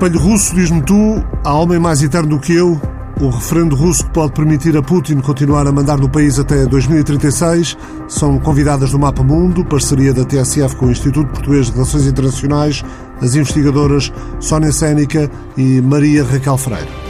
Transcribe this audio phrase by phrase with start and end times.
[0.00, 2.80] Espelho russo, diz-me tu, há homem mais eterno do que eu.
[3.20, 7.76] O referendo russo que pode permitir a Putin continuar a mandar no país até 2036
[8.08, 12.82] são convidadas do Mapa Mundo, parceria da TSF com o Instituto Português de Relações Internacionais,
[13.20, 14.10] as investigadoras
[14.40, 17.09] Sónia Sénica e Maria Raquel Freire.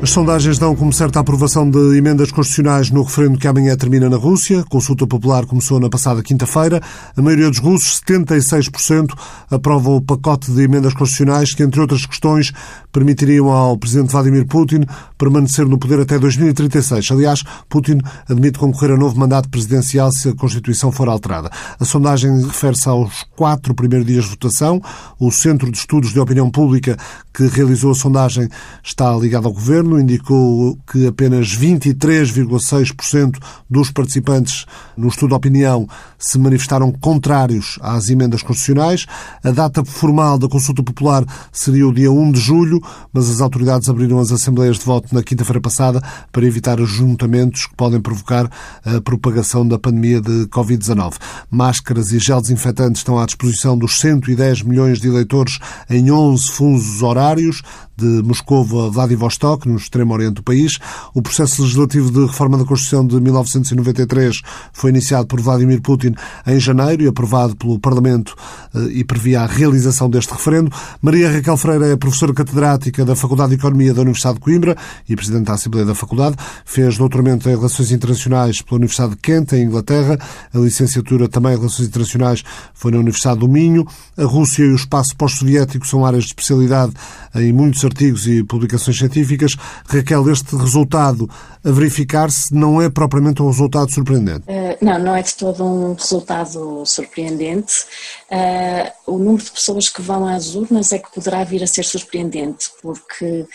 [0.00, 4.08] As sondagens dão como certa a aprovação de emendas constitucionais no referendo que amanhã termina
[4.08, 4.60] na Rússia.
[4.60, 6.80] A consulta popular começou na passada quinta-feira.
[7.16, 9.12] A maioria dos russos, 76%,
[9.50, 12.52] aprovam o pacote de emendas constitucionais que, entre outras questões,
[12.92, 14.82] permitiriam ao presidente Vladimir Putin
[15.18, 17.10] permanecer no poder até 2036.
[17.10, 21.50] Aliás, Putin admite concorrer a novo mandato presidencial se a Constituição for alterada.
[21.78, 24.80] A sondagem refere-se aos quatro primeiros dias de votação.
[25.18, 26.96] O Centro de Estudos de Opinião Pública
[27.34, 28.48] que realizou a sondagem
[28.82, 33.38] está ligado ao governo governo indicou que apenas 23,6%
[33.68, 39.06] dos participantes no estudo de opinião se manifestaram contrários às emendas constitucionais.
[39.42, 42.80] A data formal da consulta popular seria o dia 1 de julho,
[43.12, 47.74] mas as autoridades abriram as assembleias de voto na quinta-feira passada para evitar ajuntamentos que
[47.74, 48.50] podem provocar
[48.84, 51.14] a propagação da pandemia de Covid-19.
[51.50, 57.02] Máscaras e gel desinfetantes estão à disposição dos 110 milhões de eleitores em 11 fusos
[57.02, 57.62] horários,
[57.96, 60.78] de Moscou a Vladivostok, extremo oriente do país.
[61.14, 64.40] O processo legislativo de reforma da Constituição de 1993
[64.72, 66.14] foi iniciado por Vladimir Putin
[66.46, 68.34] em janeiro e aprovado pelo Parlamento
[68.74, 70.70] eh, e previa a realização deste referendo.
[71.00, 74.76] Maria Raquel Freire é professora catedrática da Faculdade de Economia da Universidade de Coimbra
[75.08, 76.36] e presidente da Assembleia da Faculdade.
[76.64, 80.18] Fez doutoramento em Relações Internacionais pela Universidade de Kent, em Inglaterra.
[80.52, 82.42] A licenciatura também em Relações Internacionais
[82.74, 83.86] foi na Universidade do Minho.
[84.16, 86.92] A Rússia e o espaço pós-soviético são áreas de especialidade
[87.34, 89.56] em muitos artigos e publicações científicas.
[89.86, 91.28] Raquel, este resultado
[91.64, 94.44] a verificar-se não é propriamente um resultado surpreendente?
[94.48, 97.84] Uh, não, não é de todo um resultado surpreendente.
[98.30, 101.84] Uh, o número de pessoas que vão às urnas é que poderá vir a ser
[101.84, 103.46] surpreendente, porque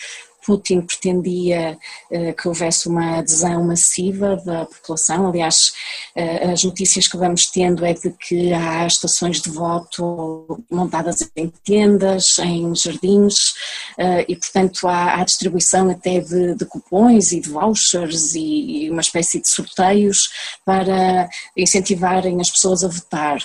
[0.44, 1.78] Putin pretendia
[2.10, 5.28] uh, que houvesse uma adesão massiva da população.
[5.28, 5.72] Aliás,
[6.16, 11.52] uh, as notícias que vamos tendo é de que há estações de voto montadas em
[11.64, 13.50] tendas, em jardins,
[13.98, 19.00] uh, e portanto há, há distribuição até de, de, cupons e de vouchers e, uma
[19.00, 20.28] espécie de sorteios
[20.64, 23.38] para incentivarem as pessoas a votar.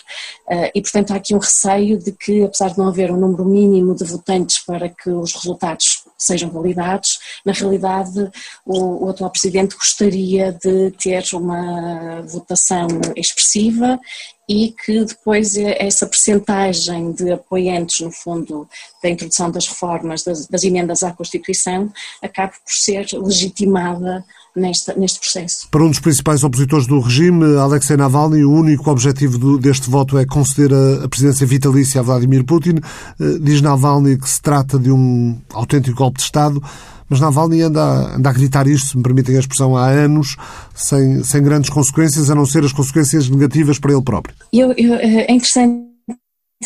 [0.73, 3.95] e portanto há aqui um receio de que, apesar de não haver um número mínimo
[3.95, 7.17] de votantes para que os resultados sejam validados.
[7.45, 8.29] Na realidade,
[8.65, 13.99] o, o, atual Presidente gostaria de ter uma votação expressiva
[14.47, 18.67] e que depois essa percentagem de apoiantes, no fundo,
[19.01, 21.91] da introdução das reformas, das, das emendas à Constituição,
[22.21, 24.25] acabe por ser legitimada
[24.59, 25.67] neste, neste processo.
[25.71, 30.17] Para um dos principais opositores do regime, Alexei Navalny, o único objetivo do, deste voto
[30.17, 32.75] é conceder a, a, presidência vitalícia a Vladimir Putin.
[33.19, 36.61] Uh, diz Navalny que se trata de um autêntico golpe de Estado.
[37.09, 40.35] Mas Navalny anda, anda a gritar isto, se me permitem a expressão, há anos,
[40.75, 44.35] sem, sem grandes consequências, a não ser as consequências negativas para ele próprio.
[44.53, 45.88] Eu, eu, eh, é interessante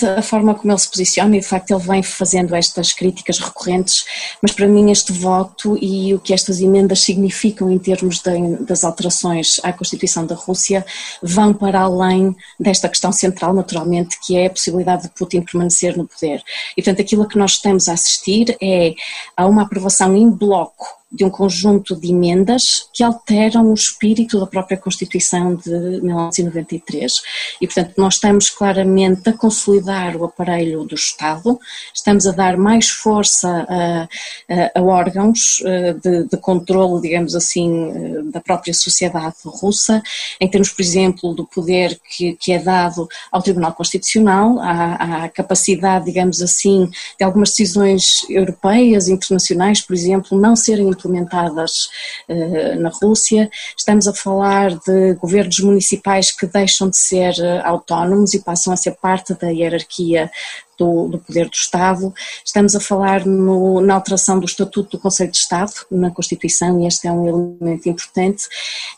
[0.02, 4.04] a forma como ele se posiciona e de facto ele vem fazendo estas críticas recorrentes,
[4.42, 8.84] mas para mim este voto e o que estas emendas significam em termos de, das
[8.84, 10.84] alterações à Constituição da Rússia
[11.22, 16.08] vão para além desta questão central, naturalmente, que é a possibilidade de Putin permanecer no
[16.08, 16.42] poder.
[16.76, 18.96] E portanto aquilo a que nós estamos a assistir é
[19.38, 24.48] a uma aprovação em bloco de um conjunto de emendas que alteram o espírito da
[24.48, 27.14] própria Constituição de 1993.
[27.62, 31.60] E, portanto, nós estamos claramente a consolidar o aparelho do Estado,
[31.94, 37.92] estamos a dar mais força a, a, a órgãos eh, de, de controle, digamos assim,
[37.92, 40.02] eh, da própria sociedade russa,
[40.40, 45.30] em termos, por exemplo, do poder que, que é dado ao Tribunal Constitucional, à, à
[45.30, 51.90] capacidade, digamos assim, de algumas decisões europeias, internacionais, por exemplo, não serem implementadas
[52.30, 53.50] uh, na Rússia.
[53.78, 58.78] Estamos a falar de governos municipais que deixam de ser uh, autónomos e passam a
[58.78, 60.32] ser parte da hierarquia
[60.78, 62.14] do, do, poder do Estado.
[62.46, 66.88] Estamos a falar no, na alteração do Estatuto do Conselho de Estado, na Constituição, e
[66.88, 68.44] este é um elemento importante,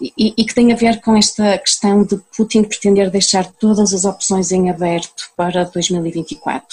[0.01, 4.05] e, e, que tem a ver com esta questão de Putin pretender deixar todas as
[4.05, 6.67] opções em aberto para 2024.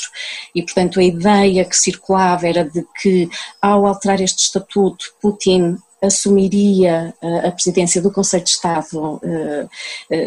[0.54, 3.28] E, portanto, a ideia que circulava era de que,
[3.60, 7.14] ao alterar este Estatuto, Putin assumiria
[7.44, 9.20] a presidência do Conselho de Estado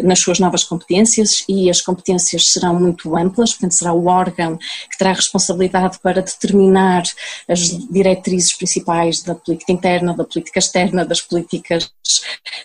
[0.03, 4.97] nas suas novas competências e as competências serão muito amplas, portanto será o órgão que
[4.97, 7.03] terá responsabilidade para determinar
[7.47, 11.91] as diretrizes principais da política interna, da política externa, das políticas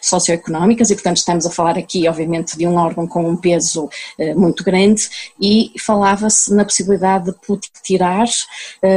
[0.01, 3.89] socioeconómicas e portanto estamos a falar aqui obviamente de um órgão com um peso
[4.37, 5.09] muito grande
[5.41, 8.29] e falava-se na possibilidade de Putin tirar,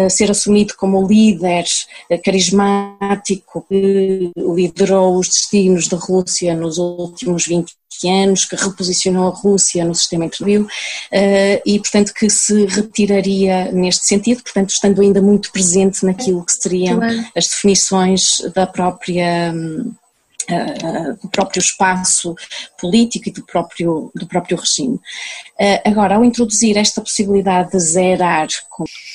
[0.09, 1.65] ser assumido como líder
[2.23, 3.65] carismático
[4.37, 7.73] liderou os destinos da Rússia nos últimos 20
[8.05, 10.67] anos, que reposicionou a Rússia no sistema interview
[11.11, 16.53] eh, e, portanto, que se retiraria neste sentido, portanto, estando ainda muito presente naquilo que
[16.53, 16.99] seriam
[17.35, 19.53] as definições da própria
[20.49, 22.35] Uh, do próprio espaço
[22.77, 24.95] político e do próprio, do próprio regime.
[24.95, 28.47] Uh, agora, ao introduzir esta possibilidade de zerar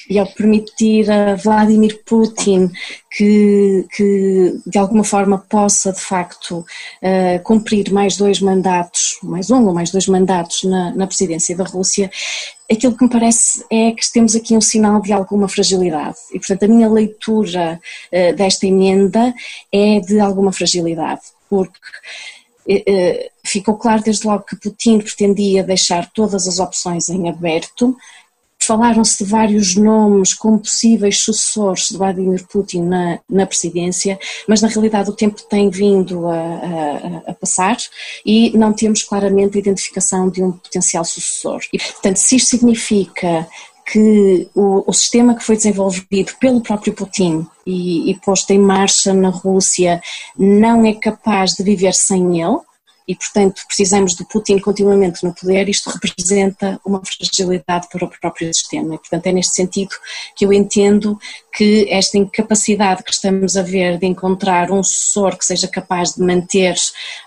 [0.09, 2.71] e ao permitir a Vladimir Putin
[3.11, 9.67] que, que de alguma forma possa de facto uh, cumprir mais dois mandatos, mais um
[9.67, 12.11] ou mais dois mandatos na, na presidência da Rússia,
[12.71, 16.17] aquilo que me parece é que temos aqui um sinal de alguma fragilidade.
[16.33, 17.81] E, portanto, a minha leitura
[18.13, 19.35] uh, desta emenda
[19.73, 21.79] é de alguma fragilidade, porque
[22.69, 27.97] uh, ficou claro desde logo que Putin pretendia deixar todas as opções em aberto
[28.69, 34.69] Falaram-se de vários nomes como possíveis sucessores de Vladimir Putin na, na presidência, mas na
[34.69, 37.79] realidade o tempo tem vindo a, a, a, passar
[38.27, 41.61] e não temos claramente a identificação de um potencial sucessor.
[41.73, 43.49] E, portanto, se isto significa
[43.91, 49.15] que o, o, sistema que foi desenvolvido pelo próprio Putin e, e posto em marcha
[49.15, 49.99] na Rússia
[50.37, 52.59] não é capaz de viver sem ele,
[53.09, 58.53] e, portanto, precisamos de Putin continuamente no poder, isto representa uma fragilidade para o próprio
[58.53, 58.95] sistema.
[58.95, 59.95] E, portanto, é neste sentido
[60.37, 61.19] que eu entendo
[61.51, 66.23] que esta incapacidade que estamos a ver de encontrar um sucessor que seja capaz de
[66.23, 66.77] manter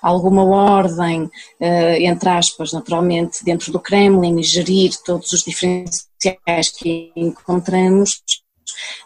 [0.03, 1.27] alguma ordem,
[1.59, 8.21] eh, entre aspas, naturalmente, dentro do Kremlin e gerir todos os diferenciais que encontramos,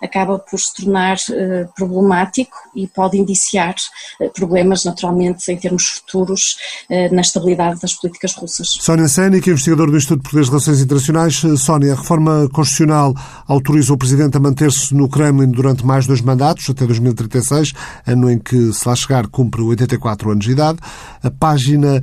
[0.01, 3.75] acaba por se tornar uh, problemático e pode indiciar
[4.19, 6.57] uh, problemas, naturalmente, em termos futuros,
[6.89, 8.67] uh, na estabilidade das políticas russas.
[8.79, 11.41] Sónia Sénica, investigador do Instituto de Poderes e Relações Internacionais.
[11.59, 13.13] Sónia, a reforma constitucional
[13.47, 17.73] autoriza o Presidente a manter-se no Kremlin durante mais dois mandatos, até 2036,
[18.05, 20.79] ano em que, se lá chegar, cumpre 84 anos de idade.
[21.23, 22.01] A página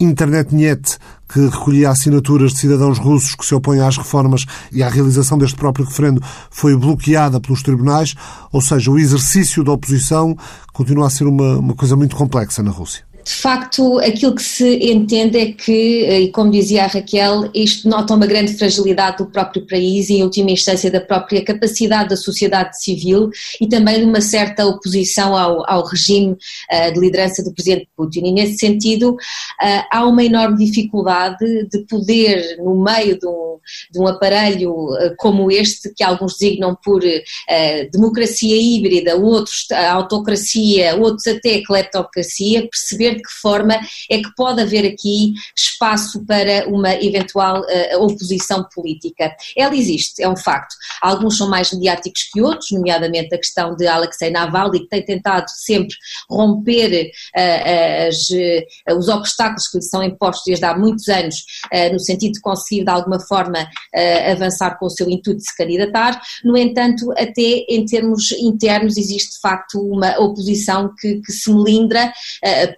[0.00, 0.98] Internetnet,
[1.32, 5.56] que recolhia assinaturas de cidadãos russos que se opõem às reformas e à realização deste
[5.56, 8.14] próprio referendo, foi bloqueada pelos tribunais,
[8.52, 10.36] ou seja, o exercício da oposição
[10.72, 14.76] continua a ser uma, uma coisa muito complexa na Rússia de facto, aquilo que se
[14.90, 19.26] entende é que, eh, e como dizia a Raquel, isto nota uma grande fragilidade do
[19.26, 23.30] próprio país e, em última instância, da própria capacidade da sociedade civil
[23.60, 28.26] e também de uma certa oposição ao, ao regime uh, de liderança do presidente Putin.
[28.26, 33.58] E, nesse sentido, uh, há uma enorme dificuldade de poder, no meio de um,
[33.92, 37.00] de um aparelho uh, como este, que alguns designam por
[37.92, 43.78] democracia híbrida, outros autocracia, outros até cleptocracia, perceber de que forma
[44.10, 45.32] é que pode haver aqui
[45.80, 49.34] espaço para uma eventual uh, oposição política.
[49.56, 50.74] Ela existe, é um facto.
[51.00, 55.46] Alguns são mais mediáticos que outros, nomeadamente a questão de Alexei Navalny, que tem tentado
[55.48, 55.96] sempre
[56.28, 61.36] romper uh, as, uh, os obstáculos que lhe são impostos desde há muitos anos,
[61.92, 63.68] no sentido de conseguir de alguma forma
[64.30, 66.20] avançar com o seu intuito de se candidatar.
[66.44, 72.12] No entanto, até em termos internos existe de facto uma oposição que, que se melindra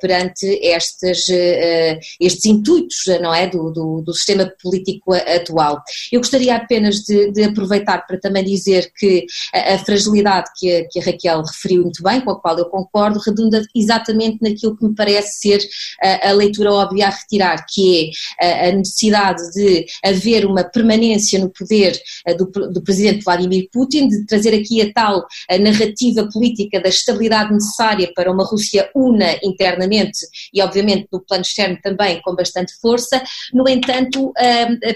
[0.01, 5.83] perante perante estes, uh, estes intuitos não é, do, do, do, sistema político atual.
[6.11, 10.89] Eu gostaria apenas de, de aproveitar para também dizer que a, a fragilidade que a,
[10.89, 14.85] que a, Raquel referiu muito bem, com a qual eu concordo, redunda exatamente naquilo que
[14.85, 15.61] me parece ser
[16.03, 21.51] a, a leitura óbvia a retirar, que é a, necessidade de haver uma permanência no
[21.51, 21.99] poder
[22.37, 25.27] do, do presidente Vladimir Putin, de trazer aqui a tal
[25.61, 30.12] narrativa política da estabilidade necessária para uma Rússia una internamente
[30.53, 33.23] e obviamente no plano externo também com bastante força.
[33.53, 34.33] No entanto,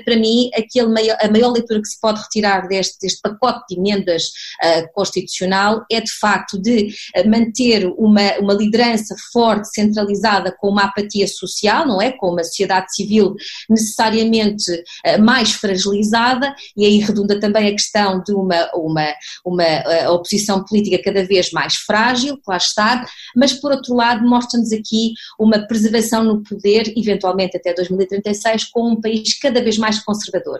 [0.04, 3.78] para mim, aquele maior, a maior leitura que se pode retirar deste, deste pacote de
[3.78, 4.24] emendas
[4.62, 10.84] ah, constitucional é de facto de ah, manter uma, uma liderança forte, centralizada, com uma
[10.84, 12.12] apatia social, não é?
[12.12, 13.34] Com uma sociedade civil
[13.68, 14.70] necessariamente
[15.04, 21.02] ah, mais fragilizada, e aí redunda também a questão de uma, uma, uma oposição política
[21.02, 25.05] cada vez mais frágil, lá está, mas por outro lado mostra-nos aqui
[25.38, 30.58] uma preservação no poder, eventualmente até 2036, com um país cada vez mais conservador.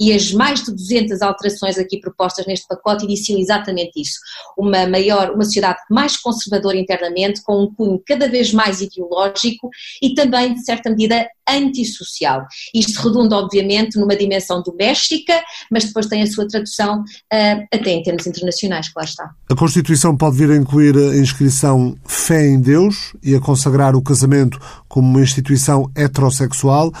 [0.00, 4.18] E as mais de 200 alterações aqui propostas neste pacote iniciam exatamente isso.
[4.56, 9.68] Uma maior, uma sociedade mais conservadora internamente, com um cunho cada vez mais ideológico
[10.02, 12.46] e também, de certa medida, antissocial.
[12.74, 18.02] Isto redunda, obviamente, numa dimensão doméstica, mas depois tem a sua tradução uh, até em
[18.02, 19.30] termos internacionais, claro está.
[19.50, 24.02] A Constituição pode vir a incluir a inscrição fé em Deus e a consagrar o
[24.02, 26.92] casamento como uma instituição heterossexual.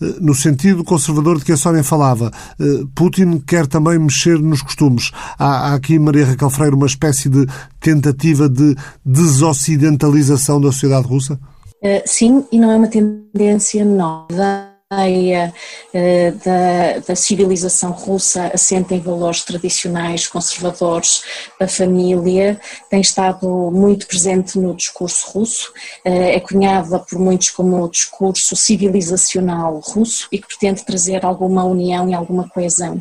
[0.00, 4.60] Eh, no sentido conservador de que a Sónia falava, eh, Putin quer também mexer nos
[4.60, 5.12] costumes.
[5.38, 7.46] Há, há aqui, Maria Raquel Freire, uma espécie de
[7.80, 11.38] tentativa de desocidentalização da sociedade russa?
[11.82, 15.52] Eh, sim, e não é uma tendência nova ideia
[15.92, 21.22] uh, da, da, civilização russa assenta em valores tradicionais conservadores
[21.58, 25.72] da família tem estado muito presente no discurso russo,
[26.06, 31.64] uh, é cunhada por muitos como o discurso civilizacional russo e que pretende trazer alguma
[31.64, 33.00] união e alguma coesão.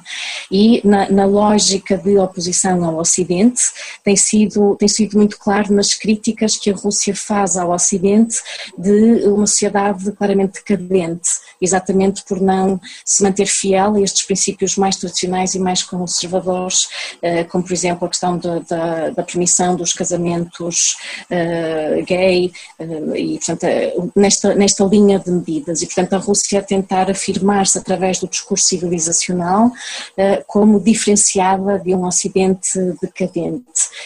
[0.51, 3.61] E na, na lógica de oposição ao Ocidente
[4.03, 8.41] tem sido, tem sido muito claro nas críticas que a Rússia faz ao Ocidente
[8.77, 11.29] de uma sociedade claramente decadente,
[11.61, 11.82] exatamente
[12.27, 16.87] por não se manter fiel a estes princípios mais tradicionais e mais conservadores,
[17.21, 20.95] eh, como por exemplo a questão da, da, da permissão dos casamentos
[21.29, 23.65] uh, gay uh, e portanto
[24.15, 25.81] nesta, nesta linha de medidas.
[25.81, 29.71] E portanto a Rússia tentar afirmar-se através do discurso civilizacional
[30.47, 33.63] como diferenciada de um ocidente decadente.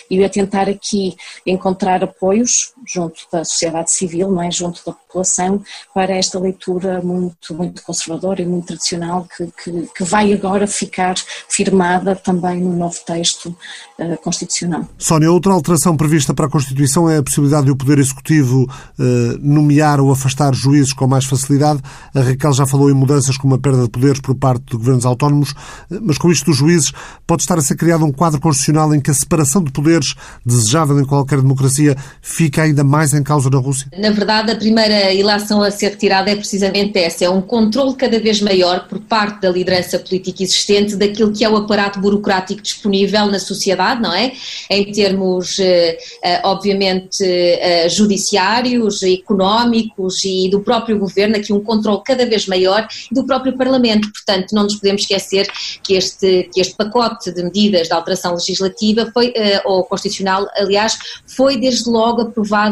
[0.09, 1.15] E a tentar aqui
[1.45, 5.61] encontrar apoios junto da sociedade civil, não é, junto da população
[5.93, 11.15] para esta leitura muito, muito conservadora e muito tradicional que, que, que vai agora ficar
[11.49, 13.55] firmada também no novo texto
[13.99, 14.87] uh, constitucional.
[14.97, 19.03] Sónia, outra alteração prevista para a Constituição é a possibilidade de o Poder Executivo uh,
[19.39, 21.81] nomear ou afastar juízes com mais facilidade.
[22.13, 25.05] A Raquel já falou em mudanças como a perda de poderes por parte de governos
[25.05, 26.91] autónomos, uh, mas com isto dos juízes
[27.25, 30.15] pode estar a ser criado um quadro constitucional em que a separação de poderes,
[30.45, 33.87] desejável em qualquer democracia, fica ainda mais em causa na Rússia?
[33.97, 38.19] Na verdade, a primeira ilação a ser retirada é precisamente essa, é um controle cada
[38.19, 43.27] vez maior por parte da liderança política existente daquilo que é o aparato burocrático disponível
[43.27, 44.33] na sociedade, não é?
[44.69, 52.01] Em termos, eh, eh, obviamente, eh, judiciários, económicos e do próprio governo, aqui um controle
[52.05, 54.11] cada vez maior do próprio Parlamento.
[54.11, 55.47] Portanto, não nos podemos esquecer
[55.83, 59.33] que este, que este pacote de medidas de alteração legislativa foi,
[59.65, 62.25] ou constitucional, aliás, foi desde logo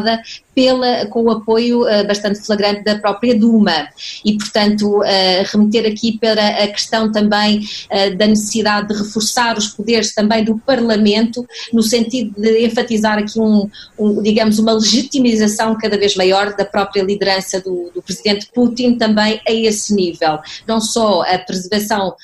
[0.04, 0.45] The.
[0.56, 3.88] Pela, com o apoio uh, bastante flagrante da própria Duma.
[4.24, 5.02] E, portanto, uh,
[5.52, 10.58] remeter aqui para a questão também uh, da necessidade de reforçar os poderes também do
[10.58, 16.64] Parlamento, no sentido de enfatizar aqui um, um digamos, uma legitimização cada vez maior da
[16.64, 20.38] própria liderança do, do presidente Putin também a esse nível.
[20.66, 22.14] Não só a preservação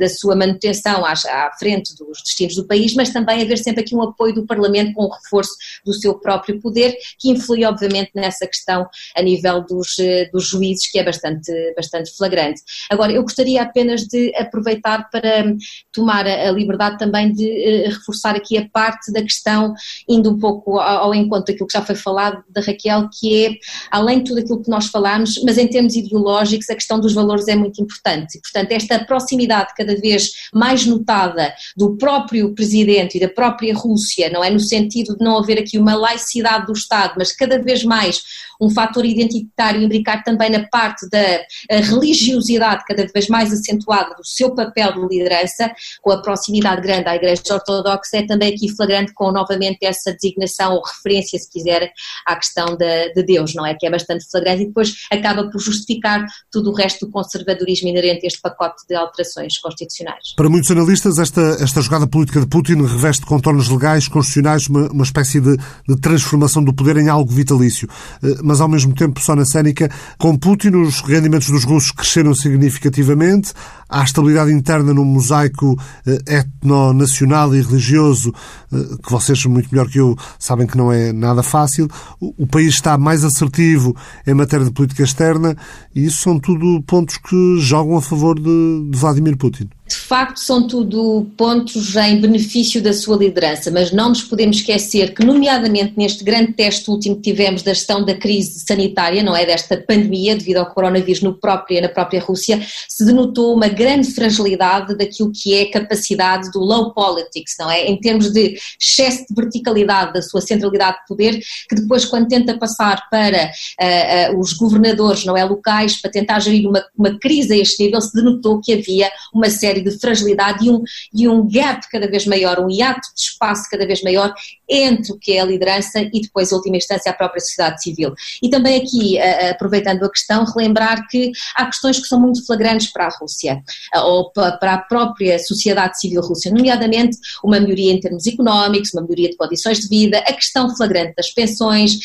[0.00, 1.14] da sua manutenção à,
[1.58, 5.04] frente dos destinos do país, mas também haver sempre aqui um apoio do Parlamento com
[5.04, 5.52] o reforço
[5.84, 10.48] do seu próprio poder, que influi e obviamente nessa questão a nível dos, eh, dos
[10.48, 12.62] juízes, que é bastante, bastante flagrante.
[12.90, 15.44] Agora, eu gostaria apenas de aproveitar para
[15.92, 19.74] tomar a liberdade também de eh, reforçar aqui a parte da questão,
[20.08, 23.54] indo um pouco ao encontro daquilo que já foi falado da Raquel, que é,
[23.90, 27.48] além de tudo aquilo que nós falamos, mas em termos ideológicos, a questão dos valores
[27.48, 28.38] é muito importante.
[28.38, 34.30] E, portanto, esta proximidade cada vez mais notada do próprio presidente e da própria Rússia,
[34.30, 34.50] não é?
[34.50, 38.22] No sentido de não haver aqui uma laicidade do Estado, mas cada cada vez mais
[38.60, 41.40] um fator identitário imbricar também na parte da
[41.82, 45.70] religiosidade cada vez mais acentuada do seu papel de liderança,
[46.02, 50.74] com a proximidade grande à Igreja Ortodoxa, é também aqui flagrante com novamente essa designação
[50.74, 51.90] ou referência, se quiser,
[52.26, 53.74] à questão de, de Deus, não é?
[53.74, 58.24] Que é bastante flagrante e depois acaba por justificar tudo o resto do conservadorismo inerente
[58.24, 60.34] a este pacote de alterações constitucionais.
[60.36, 65.04] Para muitos analistas, esta, esta jogada política de Putin reveste contornos legais, constitucionais, uma, uma
[65.04, 65.56] espécie de,
[65.88, 67.88] de transformação do poder em algo vitalício.
[68.22, 69.88] Eh, mas ao mesmo tempo, Sónia Sénica,
[70.18, 73.52] com Putin os rendimentos dos russos cresceram significativamente,
[73.88, 78.34] há estabilidade interna num mosaico eh, etno-nacional e religioso,
[78.72, 81.86] eh, que vocês, muito melhor que eu, sabem que não é nada fácil.
[82.20, 83.94] O país está mais assertivo
[84.26, 85.56] em matéria de política externa
[85.94, 89.70] e isso são tudo pontos que jogam a favor de Vladimir Putin.
[89.90, 95.12] De facto são tudo pontos em benefício da sua liderança, mas não nos podemos esquecer
[95.12, 99.44] que, nomeadamente neste grande teste último que tivemos da gestão da crise sanitária, não é,
[99.44, 104.96] desta pandemia devido ao coronavírus no próprio, na própria Rússia, se denotou uma grande fragilidade
[104.96, 109.34] daquilo que é a capacidade do low politics, não é, em termos de excesso de
[109.34, 114.52] verticalidade da sua centralidade de poder, que depois quando tenta passar para uh, uh, os
[114.52, 118.60] governadores, não é, locais, para tentar gerir uma, uma crise a este nível, se denotou
[118.60, 120.82] que havia uma série série de fragilidade e um,
[121.12, 124.32] e um gap cada vez maior, um hiato de espaço cada vez maior
[124.68, 128.14] entre o que é a liderança e depois, em última instância, a própria sociedade civil.
[128.42, 133.06] E também aqui, aproveitando a questão, relembrar que há questões que são muito flagrantes para
[133.06, 133.62] a Rússia,
[134.04, 139.30] ou para a própria sociedade civil russa, nomeadamente uma melhoria em termos económicos, uma melhoria
[139.30, 141.98] de condições de vida, a questão flagrante das pensões,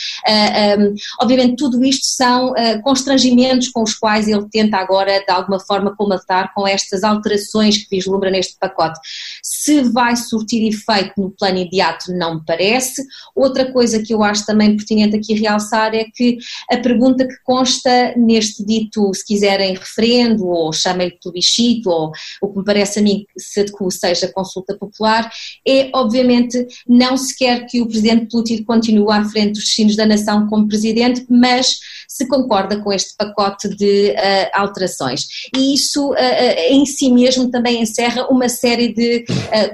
[1.22, 2.53] obviamente tudo isto são
[2.84, 7.95] constrangimentos com os quais ele tenta agora, de alguma forma, comatar com estas alterações que
[7.95, 9.00] vislumbra neste pacote.
[9.41, 13.03] Se vai surtir efeito no plano imediato, não me parece.
[13.36, 16.38] Outra coisa que eu acho também pertinente aqui realçar é que
[16.69, 22.60] a pergunta que consta neste dito, se quiserem, referendo, ou chamem-lhe plebiscito, ou o que
[22.60, 25.29] me parece a mim que se adequa seja consulta popular,
[25.67, 30.05] é obviamente não se quer que o Presidente Putin continue à frente dos destinos da
[30.05, 35.21] nação como Presidente, mas se concorda com este pacote de uh, alterações.
[35.55, 36.15] E isso uh,
[36.69, 39.25] em si mesmo também encerra uma série de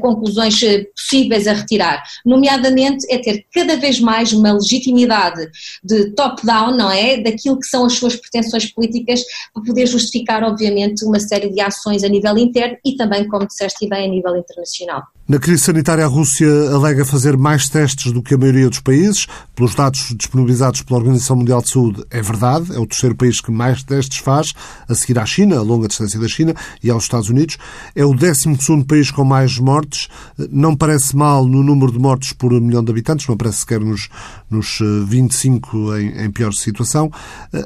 [0.02, 0.60] conclusões
[0.96, 5.50] possíveis a retirar, nomeadamente é ter cada vez mais uma legitimidade
[5.84, 7.18] de top-down, não é?
[7.18, 9.22] Daquilo que são as suas pretensões políticas
[9.54, 13.88] para poder justificar, obviamente, uma série de ações a nível interno e também, como disseste
[13.88, 15.04] bem, a nível internacional.
[15.28, 19.28] Na crise sanitária, a Rússia alega fazer mais testes do que a maioria dos países.
[19.56, 23.52] Pelos dados disponibilizados pela Organização Mundial de Saúde, é verdade, é o terceiro país que
[23.52, 24.54] mais testes faz,
[24.88, 27.58] a seguir à China, a longa distância da China, e aos Estados Unidos.
[27.96, 30.08] É o 12 país com mais mortes.
[30.50, 34.10] Não parece mal no número de mortes por milhão de habitantes, não parece sequer nos,
[34.50, 37.12] nos 25 eh, em, em pior situação.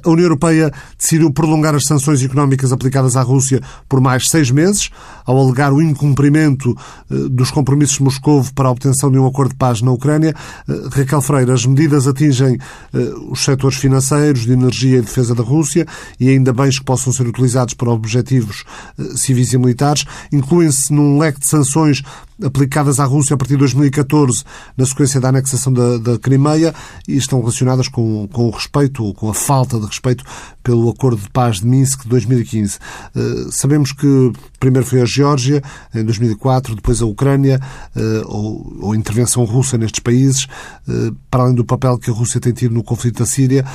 [0.03, 4.89] A União Europeia decidiu prolongar as sanções económicas aplicadas à Rússia por mais seis meses,
[5.25, 6.75] ao alegar o incumprimento
[7.09, 10.33] eh, dos compromissos de Moscou para a obtenção de um acordo de paz na Ucrânia.
[10.67, 12.57] Eh, Raquel Freire, as medidas atingem
[12.93, 12.97] eh,
[13.29, 15.85] os setores financeiros, de energia e defesa da Rússia
[16.19, 18.63] e ainda bens que possam ser utilizados para objetivos
[18.97, 20.05] eh, civis e militares.
[20.31, 22.01] Incluem-se num leque de sanções
[22.43, 24.43] aplicadas à Rússia a partir de 2014,
[24.77, 26.73] na sequência da anexação da, da Crimeia,
[27.07, 30.23] e estão relacionadas com, com o respeito, ou com a falta de respeito
[30.63, 32.77] pelo Acordo de Paz de Minsk de 2015.
[33.15, 35.61] Uh, sabemos que primeiro foi a Geórgia,
[35.93, 37.59] em 2004, depois a Ucrânia,
[37.95, 40.47] uh, ou, ou, a intervenção russa nestes países,
[40.87, 43.65] uh, para além do papel que a Rússia tem tido no conflito da Síria,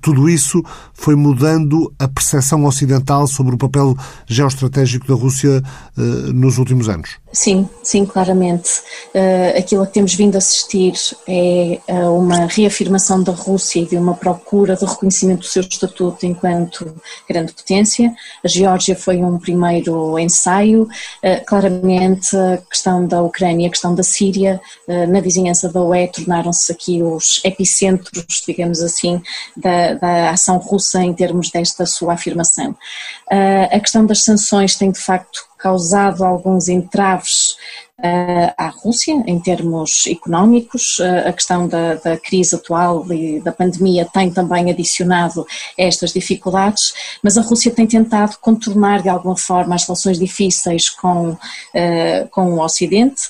[0.00, 3.96] tudo isso foi mudando a percepção ocidental sobre o papel
[4.26, 5.62] geoestratégico da Rússia
[6.32, 7.21] nos últimos anos.
[7.32, 8.82] Sim, sim, claramente.
[9.14, 10.92] Uh, aquilo a que temos vindo a assistir
[11.26, 16.26] é uh, uma reafirmação da Rússia e de uma procura de reconhecimento do seu estatuto
[16.26, 16.94] enquanto
[17.26, 18.14] grande potência.
[18.44, 20.82] A Geórgia foi um primeiro ensaio.
[20.82, 24.60] Uh, claramente, a questão da Ucrânia a questão da Síria,
[25.08, 29.22] na vizinhança da UE, tornaram-se aqui os epicentros, digamos assim,
[29.56, 32.76] da, da, ação russa em termos desta sua afirmação.
[33.70, 37.56] a questão das sanções tem, de facto, causado alguns entraves
[38.00, 40.98] uh, à Rússia em termos económicos.
[40.98, 45.46] Uh, a questão da, da, crise atual e da pandemia tem também adicionado
[45.78, 51.30] estas dificuldades, mas a Rússia tem tentado contornar de alguma forma as relações difíceis com,
[51.30, 53.22] uh, com o Ocidente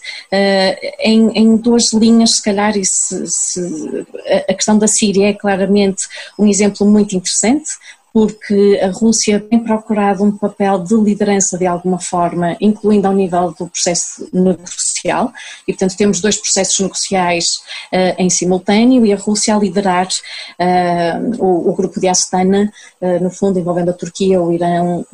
[1.01, 4.07] em, em, duas linhas, se calhar, e se, se,
[4.49, 7.71] a questão da Síria é claramente um exemplo muito interessante
[8.12, 13.55] porque a Rússia tem procurado um papel de liderança de alguma forma, incluindo ao nível
[13.59, 15.33] do processo negocial,
[15.66, 21.42] e portanto temos dois processos negociais uh, em simultâneo e a Rússia a liderar uh,
[21.42, 22.70] o, o, grupo de Astana,
[23.01, 25.07] uh, no fundo envolvendo a Turquia, o Irão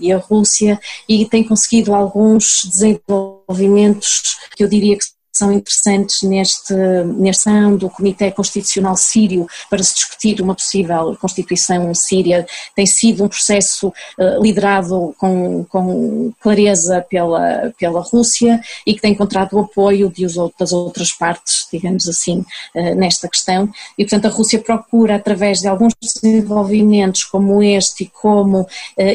[0.00, 6.74] e a Rússia, e tem conseguido alguns desenvolvimentos que eu diria que são interessantes neste,
[7.16, 12.46] neste ano do Comitê Constitucional Sírio para se discutir uma possível Constituição síria.
[12.74, 19.12] Tem sido um processo uh, liderado com, com clareza pela, pela Rússia e que tem
[19.12, 20.24] encontrado o apoio de,
[20.58, 22.44] das outras partes, digamos assim,
[22.74, 23.68] uh, nesta questão.
[23.98, 28.68] E, portanto, a Rússia procura, através de alguns desenvolvimentos como este e como uh,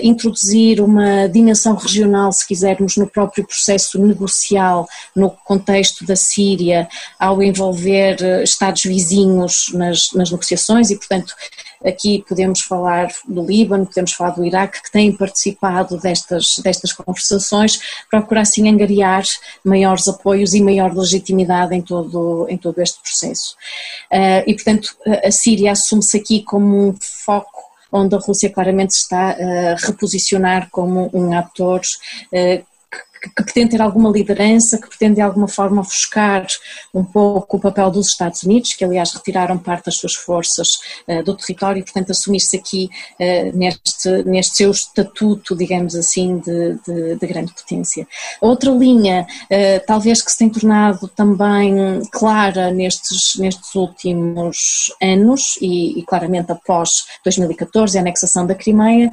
[0.04, 7.42] introduzir uma dimensão regional, se quisermos, no próprio processo negocial, no contexto da Síria, ao
[7.42, 11.34] envolver Estados vizinhos nas, nas negociações e, portanto,
[11.86, 17.80] Aqui podemos falar do Líbano, podemos falar do Iraque, que têm participado destas, destas conversações,
[18.10, 19.24] procurar assim angariar
[19.64, 23.56] maiores apoios e maior legitimidade em todo, em todo este processo.
[24.12, 24.94] Uh, e, portanto,
[25.24, 26.96] a Síria assume-se aqui como um
[27.26, 31.82] foco onde a Rússia claramente está a reposicionar como um ator
[33.22, 36.46] que, que, pretende ter alguma liderança, que pretende de alguma forma ofuscar
[36.94, 40.70] um pouco o papel dos Estados Unidos, que aliás retiraram parte das suas forças
[41.08, 46.80] uh, do território e, portanto, assumir-se aqui uh, neste, neste seu estatuto, digamos assim, de,
[46.86, 48.08] de, de grande potência.
[48.42, 56.00] Outra linha, uh, talvez que se tem tornado também clara nestes, nestes últimos anos e,
[56.00, 59.12] e claramente após 2014, a anexação da Crimeia,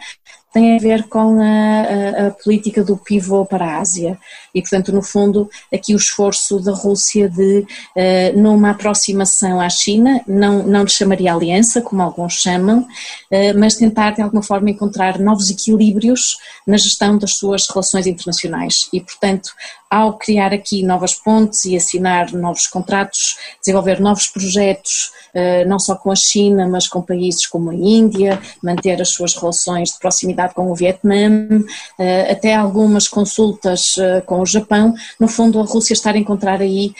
[0.57, 4.19] tem a ver com a, a, a, política do pivô para a Ásia.
[4.55, 7.59] E, portanto, no fundo, aqui o esforço da Rússia de,
[7.95, 13.75] uh, numa aproximação à China, não, não lhe chamaria aliança, como alguns chamam, uh, mas
[13.75, 18.89] tentar, de alguma forma, encontrar novos equilíbrios na gestão das suas relações internacionais.
[18.95, 19.51] E, portanto,
[19.91, 25.95] ao criar aqui novas pontes e assinar novos contratos, desenvolver novos projetos, eh, não só
[25.95, 30.55] com a China, mas com países como a Índia, manter as suas relações de proximidade
[30.55, 31.49] com o Vietnã,
[31.99, 36.61] eh, até algumas consultas eh, com o Japão, no fundo a Rússia está a encontrar
[36.61, 36.93] aí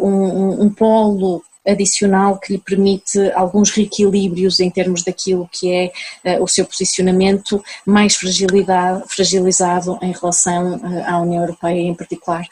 [0.00, 6.38] um, um, um polo adicional que lhe permite alguns reequilíbrios em termos daquilo que é
[6.38, 12.44] uh, o seu posicionamento mais fragilizado em relação uh, à União Europeia, em particular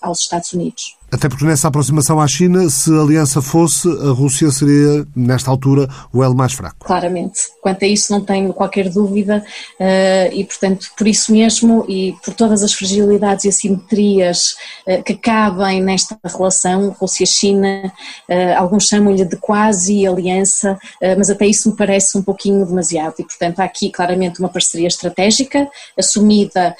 [0.00, 0.95] aos Estados Unidos.
[1.10, 5.88] Até porque nessa aproximação à China, se a aliança fosse, a Rússia seria, nesta altura,
[6.12, 6.84] o elo mais fraco.
[6.84, 7.42] Claramente.
[7.62, 9.44] Quanto a isso, não tenho qualquer dúvida
[9.78, 15.14] uh, e, portanto, por isso mesmo e por todas as fragilidades e assimetrias uh, que
[15.14, 17.92] cabem nesta relação Rússia-China,
[18.28, 20.78] uh, alguns chamam-lhe de quase aliança,
[21.16, 24.88] mas até isso me parece um pouquinho demasiado e, portanto, há aqui claramente uma parceria
[24.88, 26.74] estratégica assumida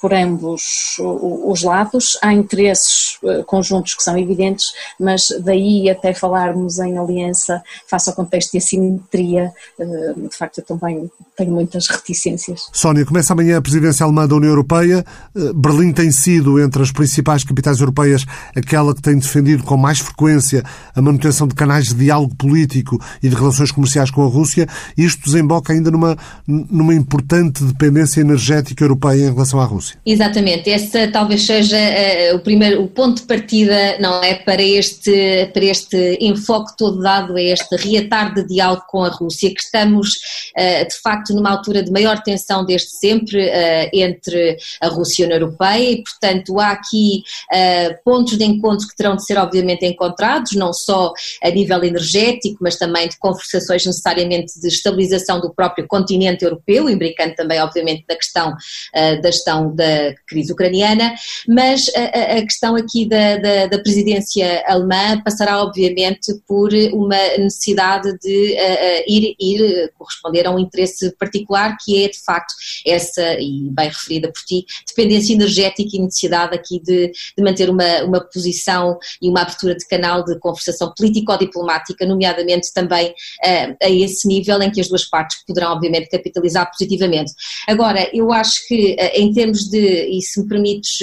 [0.00, 2.18] por ambos os lados.
[2.22, 8.16] Há interesses com conjuntos que são evidentes, mas daí até falarmos em aliança face ao
[8.16, 12.62] contexto de assimetria, eh, de facto eu também tenho muitas reticências.
[12.72, 15.04] Sónia, começa amanhã a presidência alemã da União Europeia.
[15.36, 18.24] Eh, Berlim tem sido, entre as principais capitais europeias,
[18.56, 20.62] aquela que tem defendido com mais frequência
[20.94, 24.66] a manutenção de canais de diálogo político e de relações comerciais com a Rússia.
[24.96, 29.96] Isto desemboca ainda numa, numa importante dependência energética europeia em relação à Rússia.
[30.04, 30.68] Exatamente.
[30.68, 35.50] Esse talvez seja uh, o primeiro o ponto de partida partida, não é, para este,
[35.52, 40.08] para este enfoque todo dado a este reatar de diálogo com a Rússia, que estamos
[40.56, 45.24] uh, de facto numa altura de maior tensão desde sempre uh, entre a Rússia e
[45.24, 49.36] a União Europeia e portanto há aqui uh, pontos de encontro que terão de ser
[49.36, 51.12] obviamente encontrados, não só
[51.42, 57.34] a nível energético, mas também de conversações necessariamente de estabilização do próprio continente europeu, imbricando
[57.34, 58.54] também obviamente da questão
[58.94, 61.14] da gestão da crise ucraniana,
[61.48, 68.52] mas a questão aqui da, da, da, presidência alemã passará, obviamente, por uma necessidade de
[68.54, 72.54] uh, ir, ir corresponder a um interesse particular, que é, de facto,
[72.86, 78.04] essa, e bem referida por ti, dependência energética e necessidade aqui de, de manter uma,
[78.04, 84.26] uma posição e uma abertura de canal de conversação político-diplomática, nomeadamente também uh, a esse
[84.28, 87.32] nível em que as duas partes poderão, obviamente, capitalizar positivamente.
[87.66, 91.00] Agora, eu acho que, uh, em termos de, e se me permites,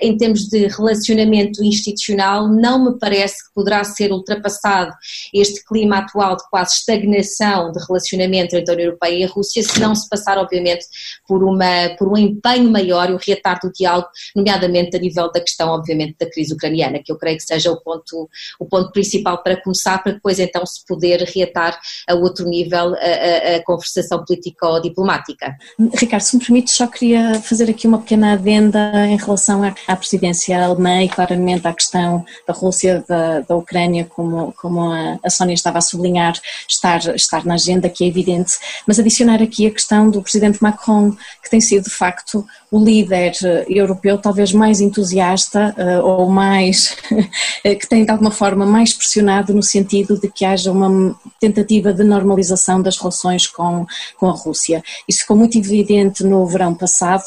[0.00, 4.92] em termos de relacionamento institucional, não me parece que poderá ser ultrapassado
[5.32, 9.62] este clima atual de quase estagnação de relacionamento entre a União Europeia e a Rússia,
[9.62, 10.86] se não se passar, obviamente,
[11.26, 15.40] por, uma, por um empenho maior e um reatar do diálogo, nomeadamente a nível da
[15.40, 19.42] questão, obviamente, da crise ucraniana, que eu creio que seja o ponto, o ponto principal
[19.42, 24.24] para começar, para depois então se poder reatar a outro nível a, a, a conversação
[24.24, 25.56] político-diplomática.
[25.94, 29.96] Ricardo, se me permite, só queria fazer aqui uma pequena adenda em relação à, à
[29.96, 35.18] presidência alemã e claramente relativamente à questão da Rússia, da, da Ucrânia, como, como a,
[35.22, 36.34] a Sónia estava a sublinhar,
[36.68, 38.54] estar, estar na agenda, que é evidente,
[38.86, 43.32] mas adicionar aqui a questão do presidente Macron, que tem sido de facto o líder
[43.44, 46.96] eh, europeu talvez mais entusiasta uh, ou mais
[47.62, 52.04] que tem de alguma forma mais pressionado no sentido de que haja uma tentativa de
[52.04, 53.86] normalização das relações com,
[54.18, 54.82] com a Rússia.
[55.08, 57.24] Isso ficou muito evidente no verão passado,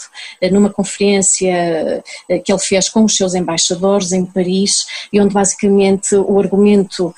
[0.52, 2.04] numa conferência
[2.44, 7.14] que ele fez com os seus embaixadores em Paris e onde basicamente o argumento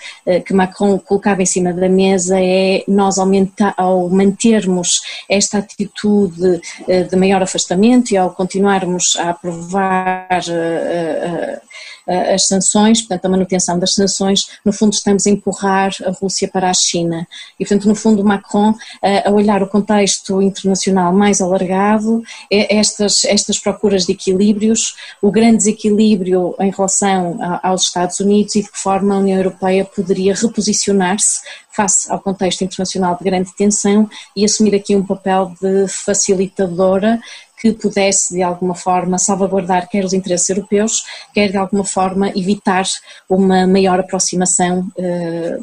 [0.46, 7.16] que Macron colocava em cima da mesa é nós aumentar, ao mantermos esta atitude de
[7.16, 11.62] maior afastamento e ao continuarmos a aprovar uh,
[12.08, 16.70] as sanções, portanto, a manutenção das sanções, no fundo estamos a empurrar a Rússia para
[16.70, 17.28] a China.
[17.60, 18.74] E, portanto, no fundo, Macron,
[19.26, 25.58] a olhar o contexto internacional mais alargado, é estas, estas procuras de equilíbrios, o grande
[25.58, 31.42] desequilíbrio em relação aos Estados Unidos e de que forma a União Europeia poderia reposicionar-se
[31.76, 37.20] face ao contexto internacional de grande tensão e assumir aqui um papel de facilitadora
[37.64, 42.84] que pudesse de alguma forma salvaguardar quer os interesses europeus, quer de alguma forma evitar
[43.30, 45.58] uma maior aproximação eh,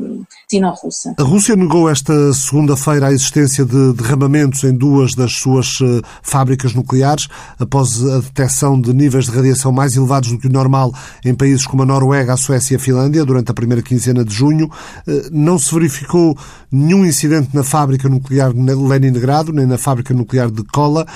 [0.48, 1.14] sino-russa.
[1.18, 6.72] A Rússia negou esta segunda-feira a existência de derramamentos em duas das suas eh, fábricas
[6.72, 11.34] nucleares, após a detecção de níveis de radiação mais elevados do que o normal em
[11.34, 14.70] países como a Noruega, a Suécia e a Finlândia durante a primeira quinzena de junho.
[15.06, 16.34] Eh, não se verificou
[16.72, 21.06] nenhum incidente na fábrica nuclear de Leningrado, nem na fábrica nuclear de Kola.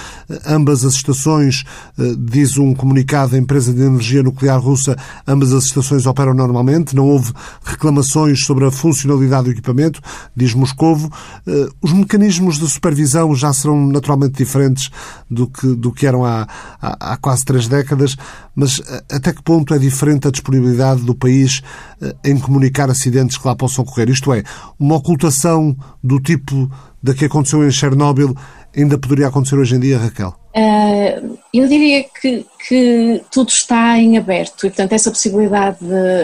[0.46, 1.64] Ambas ambas as estações,
[1.96, 6.96] eh, diz um comunicado da empresa de energia nuclear russa, ambas as estações operam normalmente,
[6.96, 7.32] não houve
[7.64, 10.00] reclamações sobre a funcionalidade do equipamento,
[10.34, 11.12] diz Moscovo.
[11.46, 14.90] Eh, os mecanismos de supervisão já serão naturalmente diferentes
[15.30, 16.48] do que, do que eram há,
[16.82, 18.16] há, há quase três décadas,
[18.56, 21.62] mas eh, até que ponto é diferente a disponibilidade do país
[22.24, 24.10] em comunicar acidentes que lá possam ocorrer?
[24.10, 24.42] Isto é,
[24.78, 26.70] uma ocultação do tipo
[27.02, 28.34] da que aconteceu em Chernobyl
[28.76, 30.34] ainda poderia acontecer hoje em dia, Raquel?
[30.56, 35.78] Uh, eu diria que, que, tudo está em aberto e, portanto, essa possibilidade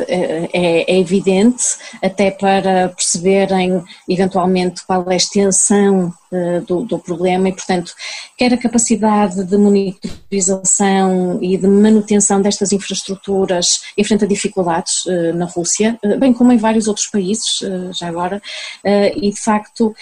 [0.06, 1.64] é, é, é, evidente,
[2.00, 7.92] até para perceberem eventualmente qual é a extensão uh, do, do, problema e, portanto,
[8.38, 15.02] quer a capacidade de monitorização e de manutenção destas infraestruturas enfrenta dificuldades
[15.34, 17.58] na Rússia, bem como em vários outros países,
[17.98, 18.40] já agora,
[19.16, 19.92] e de facto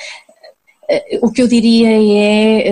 [1.20, 2.68] o que eu diria é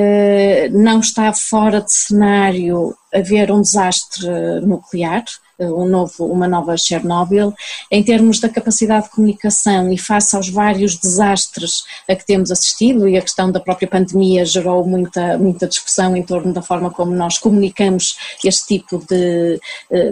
[0.64, 4.26] eh, não está fora de cenário haver um desastre
[4.62, 7.52] nuclear, eh, um novo, uma nova Chernobyl,
[7.90, 13.08] em termos da capacidade de comunicação e face aos vários desastres a que temos assistido,
[13.08, 17.14] e a questão da própria pandemia gerou muita, muita discussão em torno da forma como
[17.14, 19.60] nós comunicamos este tipo de,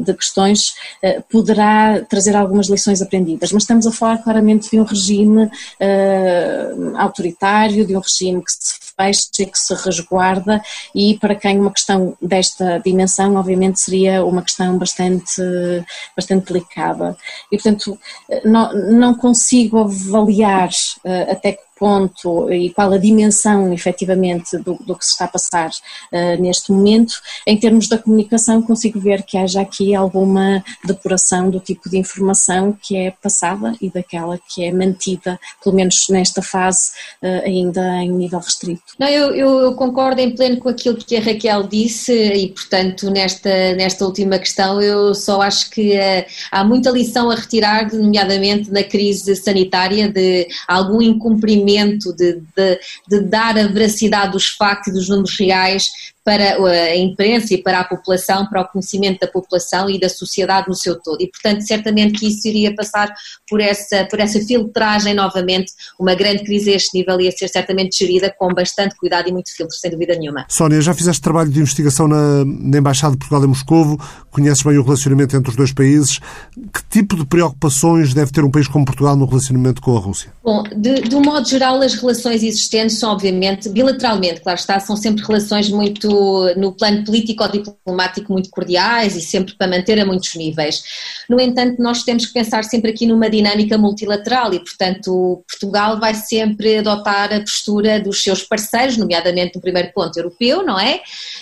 [0.00, 0.74] de questões,
[1.30, 3.52] poderá trazer algumas lições aprendidas.
[3.52, 8.74] Mas estamos a falar claramente de um regime uh, autoritário, de um regime que se
[8.96, 10.62] fecha e que se resguarda,
[10.94, 15.42] e para quem uma questão desta dimensão, obviamente, seria uma questão bastante,
[16.16, 17.16] bastante delicada.
[17.50, 17.98] E, portanto,
[18.44, 20.70] não, não consigo avaliar
[21.04, 25.28] uh, até que ponto e qual a dimensão efetivamente do, do que se está a
[25.28, 27.12] passar uh, neste momento.
[27.46, 32.74] Em termos da comunicação, consigo ver que haja aqui alguma depuração do tipo de informação
[32.80, 36.92] que é passada e daquela que é mantida, pelo menos nesta fase,
[37.22, 38.94] uh, ainda em nível restrito.
[38.98, 43.74] Não, eu, eu, concordo em pleno com aquilo que a Raquel disse e, portanto, nesta,
[43.74, 48.82] nesta última questão, eu só acho que uh, há muita lição a retirar, nomeadamente na
[48.82, 51.73] crise sanitária, de algum incumprimento
[52.14, 57.52] de, de, de dar a veracidade dos factos e dos números reais para a imprensa
[57.52, 61.20] e para a população, para o conhecimento da população e da sociedade no seu todo.
[61.20, 63.12] E, portanto, certamente que isso iria passar
[63.48, 65.70] por essa, por essa filtragem novamente.
[66.00, 69.54] Uma grande crise a este nível ia ser certamente gerida com bastante cuidado e muito
[69.54, 70.46] filtro, sem dúvida nenhuma.
[70.48, 74.78] Sónia, já fizeste trabalho de investigação na, na Embaixada de Portugal em Moscovo, conheces bem
[74.78, 76.20] o relacionamento entre os dois países.
[76.72, 80.32] Que tipo de preocupações deve ter um país como Portugal no relacionamento com a Rússia?
[80.42, 84.96] Bom, de, de um modo geral, as relações existentes são, obviamente, bilateralmente, claro está, são
[84.96, 86.13] sempre relações muito
[86.56, 90.82] no plano político-diplomático muito cordiais e sempre para manter a muitos níveis.
[91.28, 96.14] No entanto, nós temos que pensar sempre aqui numa dinâmica multilateral e, portanto, Portugal vai
[96.14, 101.00] sempre adotar a postura dos seus parceiros, nomeadamente no primeiro ponto europeu, não é?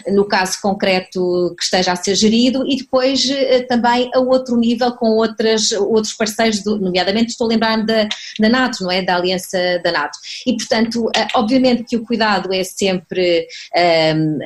[0.08, 4.92] No caso concreto que esteja a ser gerido e depois eh, também a outro nível
[4.92, 8.08] com outras, outros parceiros, nomeadamente estou lembrando da,
[8.38, 9.02] da NATO, não é?
[9.02, 10.18] Da aliança da NATO.
[10.46, 14.38] E, portanto, eh, obviamente que o cuidado é sempre um, ehm,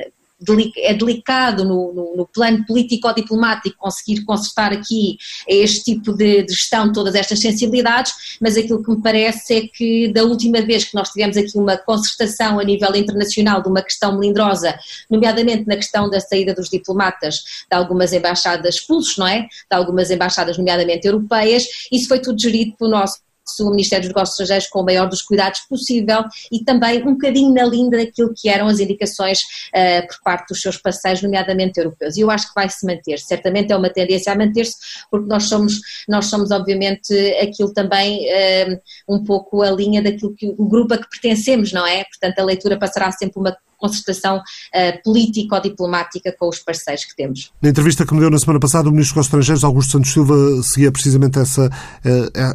[0.77, 6.91] é delicado no, no, no plano político-diplomático conseguir consertar aqui este tipo de, de gestão,
[6.91, 11.09] todas estas sensibilidades, mas aquilo que me parece é que da última vez que nós
[11.09, 14.77] tivemos aqui uma concertação a nível internacional de uma questão melindrosa,
[15.09, 17.35] nomeadamente na questão da saída dos diplomatas
[17.69, 19.41] de algumas embaixadas expulsos, não é?
[19.41, 23.26] De algumas embaixadas, nomeadamente europeias, isso foi tudo gerido pelo nosso
[23.59, 27.53] o Ministério dos Negócios Estrangeiros com o maior dos cuidados possível e também um bocadinho
[27.53, 32.17] na linha daquilo que eram as indicações uh, por parte dos seus parceiros, nomeadamente europeus.
[32.17, 34.75] E eu acho que vai se manter, certamente é uma tendência a manter-se,
[35.09, 40.53] porque nós somos, nós somos obviamente aquilo também uh, um pouco a linha daquilo que
[40.57, 42.03] o grupo a que pertencemos, não é?
[42.03, 47.51] Portanto, a leitura passará sempre uma concertação uh, político-diplomática com os parceiros que temos.
[47.61, 50.35] Na entrevista que me deu na semana passada, o Ministro dos Estrangeiros, Augusto Santos Silva,
[50.63, 51.69] seguia precisamente essa,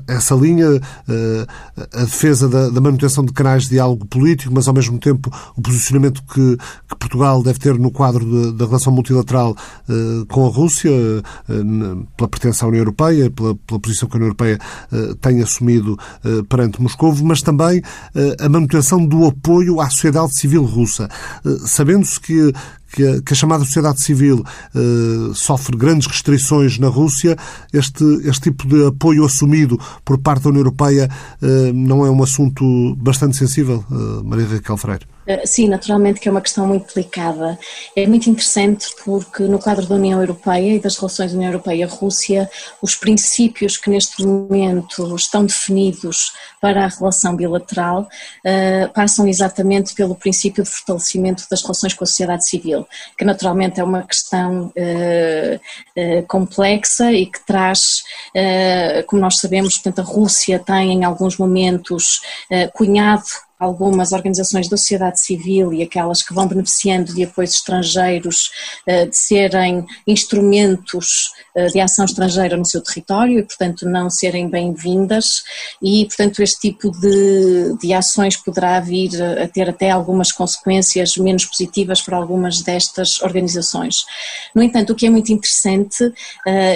[0.09, 0.67] essa linha,
[1.93, 5.63] a defesa da, da manutenção de canais de diálogo político, mas ao mesmo tempo o
[5.63, 6.57] posicionamento que,
[6.89, 9.57] que Portugal deve ter no quadro da relação multilateral
[10.29, 10.91] com a Rússia,
[12.17, 14.59] pela pertença à União Europeia, pela, pela posição que a União Europeia
[15.21, 15.99] tem assumido
[16.49, 17.83] perante Moscou, mas também
[18.41, 21.09] a manutenção do apoio à sociedade civil russa.
[21.67, 22.53] Sabendo-se que
[22.93, 24.45] que a, que a, chamada sociedade civil
[24.75, 27.37] uh, sofre grandes restrições na Rússia,
[27.73, 31.09] este, este tipo de apoio assumido por parte da União Europeia
[31.41, 35.07] uh, não é um assunto bastante sensível, uh, Maria Raquel Freire?
[35.27, 37.59] Eh, sim, naturalmente que é uma questão muito delicada.
[37.95, 42.97] É muito interessante porque no quadro da União Europeia e das relações União Europeia-Rússia, os
[42.97, 50.63] princípios que neste momento estão definidos para a relação bilateral uh, passam exatamente pelo princípio
[50.63, 52.87] de fortalecimento das relações com a sociedade civil,
[53.19, 58.03] que naturalmente é uma questão uh, uh, complexa e que traz,
[59.07, 62.21] como nós sabemos, portanto a Rússia tem em alguns momentos
[62.75, 63.25] cunhado
[63.63, 68.51] algumas organizações da sociedade civil e aquelas que vão beneficiando de apoios estrangeiros
[68.87, 74.49] eh, de serem instrumentos eh, de ação estrangeira no seu território e, portanto, não serem
[74.49, 75.45] bem-vindas
[75.81, 81.45] e, portanto, este tipo de, de ações poderá vir a ter até algumas consequências menos
[81.45, 83.95] positivas para algumas destas organizações.
[84.55, 86.13] No entanto, o que é muito interessante uh,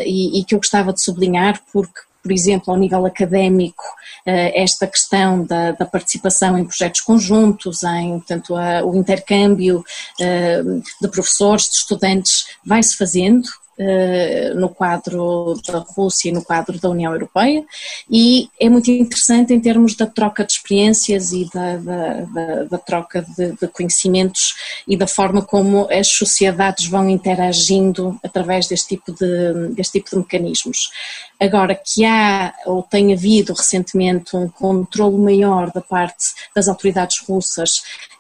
[0.05, 3.85] e, e que eu gostava de sublinhar, porque por exemplo, ao nível académico,
[4.25, 9.85] eh, esta questão da, da participação em projetos conjuntos, em portanto, a, o intercâmbio
[10.21, 10.61] eh,
[11.01, 16.89] de professores, de estudantes, vai-se fazendo, eh, no quadro da Rússia e no quadro da
[16.89, 17.63] União Europeia
[18.11, 22.79] e é muito interessante em termos da troca de experiências e da, da, da, da
[22.79, 24.55] troca de, de, conhecimentos
[24.87, 30.17] e da forma como as sociedades vão interagindo através deste tipo de, deste tipo de
[30.17, 30.91] mecanismos.
[31.39, 37.71] Agora, que há ou tem havido recentemente um controle maior da parte das autoridades russas,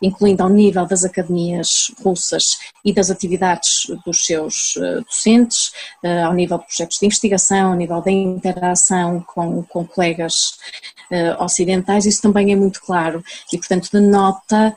[0.02, 2.44] incluindo ao nível das academias russas
[2.84, 5.72] e das atividades dos seus uh, docentes,
[6.04, 10.58] uh, ao nível de projetos de investigação, ao nível da interação com, com colegas
[11.10, 14.76] uh, ocidentais, isso também é muito claro e, portanto, denota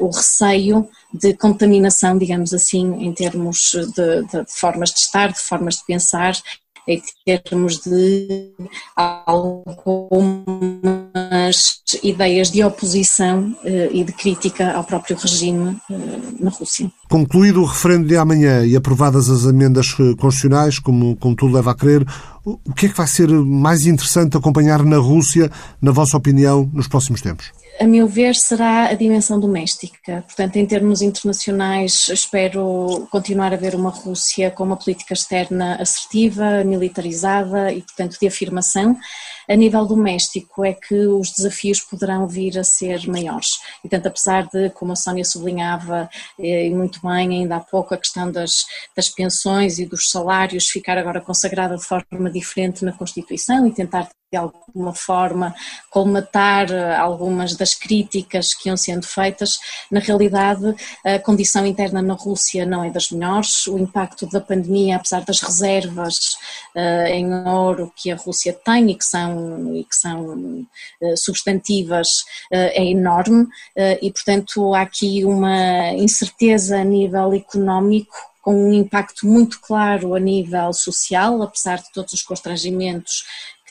[0.00, 0.88] o receio
[1.20, 5.84] de contaminação, digamos assim, em termos de, de, de formas de estar, de formas de
[5.86, 6.34] pensar
[6.88, 8.50] em termos de
[8.96, 10.48] algumas
[12.02, 15.94] ideias de oposição eh, e de crítica ao próprio regime eh,
[16.40, 16.90] na Rússia.
[17.10, 21.72] Concluído o referendo de amanhã e aprovadas as emendas eh, constitucionais, como, como tudo leva
[21.72, 22.06] a crer,
[22.44, 25.50] o que é que vai ser mais interessante acompanhar na Rússia,
[25.82, 27.52] na vossa opinião, nos próximos tempos?
[27.80, 30.22] A meu ver, será a dimensão doméstica.
[30.26, 36.64] Portanto, em termos internacionais, espero continuar a ver uma Rússia com uma política externa assertiva,
[36.64, 38.96] militarizada e, portanto, de afirmação.
[39.48, 43.48] A nível doméstico é que os desafios poderão vir a ser maiores.
[43.78, 47.94] E, portanto, apesar de, como a Sónia sublinhava, eh, e muito bem, ainda há pouco,
[47.94, 52.92] a questão das, das pensões e dos salários ficar agora consagrada de forma diferente na
[52.92, 55.54] Constituição e tentar de alguma forma
[55.90, 59.58] colmatar eh, algumas das críticas que iam sendo feitas,
[59.90, 64.96] na realidade a condição interna na Rússia não é das melhores, o impacto da pandemia,
[64.96, 66.14] apesar das reservas
[66.76, 72.08] uh, em ouro que a Rússia tem e que são, e que são uh, substantivas,
[72.52, 73.46] uh, é enorme.
[74.02, 78.16] E portanto há aqui uma incerteza a nível económico
[78.48, 83.24] com um impacto muito claro a nível social, apesar de todos os constrangimentos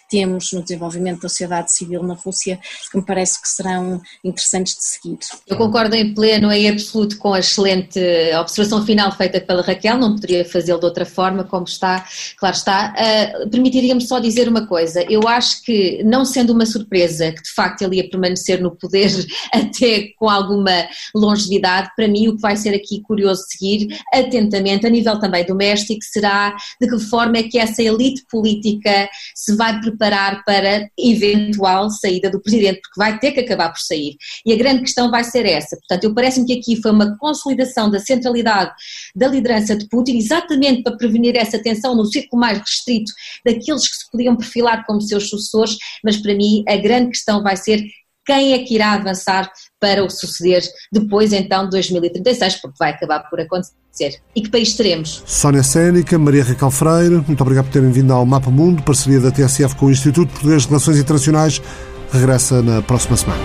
[0.10, 2.60] temos no desenvolvimento da sociedade civil na Rússia,
[2.92, 5.20] que me parece que serão interessantes de seguir.
[5.48, 8.00] Eu concordo em pleno e absoluto com a excelente
[8.40, 12.06] observação final feita pela Raquel, não poderia fazê-lo de outra forma, como está,
[12.38, 12.94] claro está.
[12.94, 17.52] Uh, Permitiria-me só dizer uma coisa, eu acho que, não sendo uma surpresa que de
[17.54, 19.12] facto ele ia permanecer no poder
[19.54, 24.90] até com alguma longevidade, para mim o que vai ser aqui curioso seguir atentamente, a
[24.90, 29.97] nível também doméstico, será de que forma é que essa elite política se vai preparar
[29.98, 34.16] preparar para eventual saída do presidente, porque vai ter que acabar por sair.
[34.46, 35.76] E a grande questão vai ser essa.
[35.76, 38.72] Portanto, eu parece-me que aqui foi uma consolidação da centralidade
[39.16, 43.12] da liderança de Putin, exatamente para prevenir essa tensão no círculo mais restrito
[43.44, 47.58] daqueles que se podiam perfilar como seus sucessores, mas para mim a grande questão vai
[47.58, 47.84] ser
[48.26, 53.20] quem é que irá avançar para o suceder depois então de 2036, porque vai acabar
[53.30, 54.22] por acontecer.
[54.36, 55.24] E que país teremos?
[55.26, 59.32] Sónia Sénica, Maria Raquel Freire, muito obrigado por terem vindo ao Mapa Mundo, parceria da
[59.32, 61.62] TSF com o Instituto Português de Relações Internacionais,
[62.12, 63.42] regressa na próxima semana.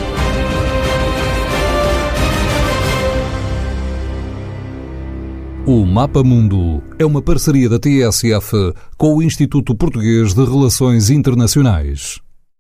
[5.65, 12.21] O Mapa Mundo é uma parceria da TSF com o Instituto Português de Relações Internacionais.